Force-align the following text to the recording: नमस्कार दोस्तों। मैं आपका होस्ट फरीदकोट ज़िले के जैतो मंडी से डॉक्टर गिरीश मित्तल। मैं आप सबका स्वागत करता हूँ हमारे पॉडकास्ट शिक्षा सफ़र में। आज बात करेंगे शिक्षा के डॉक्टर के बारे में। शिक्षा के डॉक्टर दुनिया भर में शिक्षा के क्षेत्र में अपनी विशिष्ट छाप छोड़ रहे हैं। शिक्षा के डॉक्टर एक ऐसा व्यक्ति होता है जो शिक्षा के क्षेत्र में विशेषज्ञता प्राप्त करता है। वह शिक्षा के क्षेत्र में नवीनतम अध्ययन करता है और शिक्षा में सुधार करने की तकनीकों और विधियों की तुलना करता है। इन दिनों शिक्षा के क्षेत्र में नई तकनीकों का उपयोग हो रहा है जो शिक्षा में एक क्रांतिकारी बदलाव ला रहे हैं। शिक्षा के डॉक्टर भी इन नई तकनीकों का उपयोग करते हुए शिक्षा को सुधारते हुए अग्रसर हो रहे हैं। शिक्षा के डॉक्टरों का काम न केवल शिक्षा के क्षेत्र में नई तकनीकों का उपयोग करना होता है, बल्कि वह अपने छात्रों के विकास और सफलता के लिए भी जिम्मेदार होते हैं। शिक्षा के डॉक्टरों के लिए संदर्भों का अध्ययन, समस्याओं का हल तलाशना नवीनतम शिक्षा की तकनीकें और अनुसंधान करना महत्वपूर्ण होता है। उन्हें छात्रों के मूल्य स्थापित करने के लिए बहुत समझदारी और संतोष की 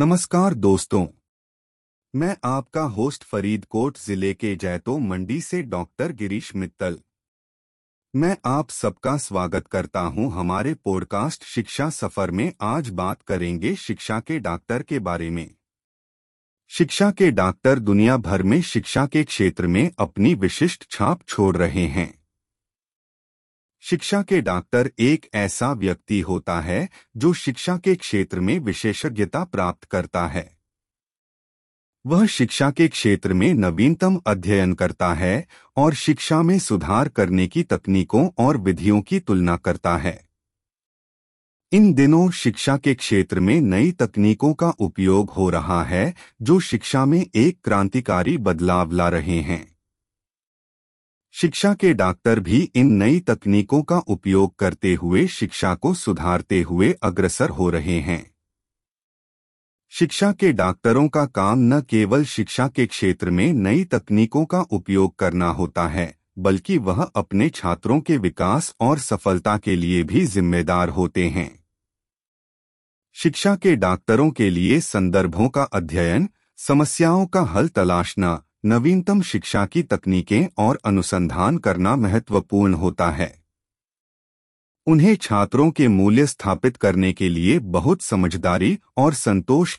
नमस्कार 0.00 0.54
दोस्तों। 0.54 1.06
मैं 2.14 2.36
आपका 2.44 2.82
होस्ट 2.82 3.24
फरीदकोट 3.24 3.98
ज़िले 3.98 4.34
के 4.34 4.56
जैतो 4.56 4.98
मंडी 4.98 5.40
से 5.40 5.62
डॉक्टर 5.62 6.12
गिरीश 6.12 6.54
मित्तल। 6.56 6.98
मैं 8.16 8.36
आप 8.46 8.70
सबका 8.70 9.16
स्वागत 9.16 9.66
करता 9.66 10.00
हूँ 10.00 10.32
हमारे 10.32 10.74
पॉडकास्ट 10.74 11.44
शिक्षा 11.44 11.90
सफ़र 11.90 12.30
में। 12.30 12.52
आज 12.60 12.88
बात 12.88 13.22
करेंगे 13.22 13.74
शिक्षा 13.74 14.20
के 14.20 14.38
डॉक्टर 14.38 14.82
के 14.82 14.98
बारे 14.98 15.30
में। 15.30 15.50
शिक्षा 16.68 17.10
के 17.10 17.30
डॉक्टर 17.30 17.78
दुनिया 17.78 18.16
भर 18.16 18.42
में 18.42 18.62
शिक्षा 18.62 19.06
के 19.06 19.24
क्षेत्र 19.24 19.66
में 19.66 19.90
अपनी 19.98 20.34
विशिष्ट 20.34 20.90
छाप 20.90 21.22
छोड़ 21.28 21.56
रहे 21.56 21.86
हैं। 21.86 22.19
शिक्षा 23.82 24.22
के 24.22 24.40
डॉक्टर 24.40 24.90
एक 24.98 25.26
ऐसा 25.34 25.72
व्यक्ति 25.72 26.20
होता 26.20 26.60
है 26.60 26.88
जो 27.16 27.32
शिक्षा 27.32 27.76
के 27.76 27.94
क्षेत्र 27.94 28.40
में 28.40 28.58
विशेषज्ञता 28.58 29.44
प्राप्त 29.44 29.84
करता 29.84 30.26
है। 30.26 30.58
वह 32.06 32.26
शिक्षा 32.26 32.70
के 32.70 32.88
क्षेत्र 32.88 33.34
में 33.34 33.54
नवीनतम 33.54 34.20
अध्ययन 34.26 34.74
करता 34.74 35.14
है 35.14 35.46
और 35.76 35.94
शिक्षा 35.94 36.42
में 36.42 36.58
सुधार 36.58 37.08
करने 37.08 37.46
की 37.46 37.62
तकनीकों 37.62 38.28
और 38.38 38.56
विधियों 38.56 39.00
की 39.00 39.20
तुलना 39.20 39.56
करता 39.56 39.96
है। 39.96 40.28
इन 41.72 41.92
दिनों 41.94 42.30
शिक्षा 42.30 42.76
के 42.76 42.94
क्षेत्र 42.94 43.40
में 43.40 43.60
नई 43.60 43.92
तकनीकों 43.92 44.54
का 44.54 44.70
उपयोग 44.70 45.30
हो 45.30 45.50
रहा 45.50 45.84
है 45.84 46.14
जो 46.42 46.60
शिक्षा 46.60 47.04
में 47.04 47.26
एक 47.34 47.58
क्रांतिकारी 47.64 48.38
बदलाव 48.38 48.92
ला 48.92 49.08
रहे 49.08 49.40
हैं। 49.40 49.79
शिक्षा 51.40 51.74
के 51.74 51.94
डॉक्टर 51.94 52.40
भी 52.40 52.70
इन 52.74 52.92
नई 52.92 53.20
तकनीकों 53.20 53.82
का 53.82 53.98
उपयोग 53.98 54.56
करते 54.56 54.94
हुए 54.94 55.26
शिक्षा 55.26 55.74
को 55.74 55.94
सुधारते 55.94 56.62
हुए 56.62 56.92
अग्रसर 57.02 57.48
हो 57.48 57.70
रहे 57.70 58.00
हैं। 58.00 58.34
शिक्षा 59.90 60.32
के 60.32 60.52
डॉक्टरों 60.52 61.08
का 61.08 61.26
काम 61.26 61.58
न 61.58 61.80
केवल 61.80 62.24
शिक्षा 62.24 62.68
के 62.68 62.86
क्षेत्र 62.86 63.30
में 63.30 63.52
नई 63.52 63.84
तकनीकों 63.84 64.44
का 64.44 64.60
उपयोग 64.60 65.16
करना 65.16 65.48
होता 65.48 65.88
है, 65.88 66.18
बल्कि 66.38 66.78
वह 66.78 67.02
अपने 67.02 67.48
छात्रों 67.48 68.00
के 68.00 68.16
विकास 68.16 68.74
और 68.80 68.98
सफलता 68.98 69.58
के 69.58 69.76
लिए 69.76 70.02
भी 70.02 70.26
जिम्मेदार 70.26 70.88
होते 70.88 71.28
हैं। 71.28 71.64
शिक्षा 73.12 73.56
के 73.56 73.76
डॉक्टरों 73.76 74.30
के 74.30 74.50
लिए 74.50 74.80
संदर्भों 74.80 75.48
का 75.48 75.62
अध्ययन, 75.62 76.28
समस्याओं 76.56 77.26
का 77.26 77.40
हल 77.40 77.68
तलाशना 77.68 78.42
नवीनतम 78.64 79.22
शिक्षा 79.22 79.66
की 79.66 79.82
तकनीकें 79.82 80.48
और 80.58 80.80
अनुसंधान 80.84 81.58
करना 81.58 81.96
महत्वपूर्ण 81.96 82.74
होता 82.74 83.10
है। 83.10 83.42
उन्हें 84.86 85.16
छात्रों 85.16 85.70
के 85.70 85.88
मूल्य 85.88 86.26
स्थापित 86.26 86.76
करने 86.76 87.12
के 87.12 87.28
लिए 87.28 87.58
बहुत 87.58 88.02
समझदारी 88.02 88.78
और 88.96 89.14
संतोष 89.14 89.74
की 89.74 89.78